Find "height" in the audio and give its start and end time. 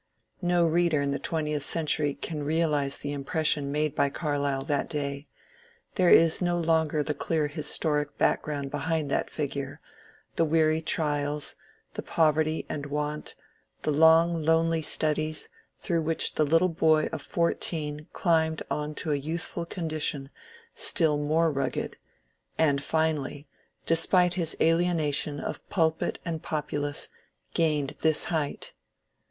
28.33-28.73